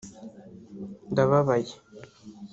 [1.11, 1.73] Ndababaye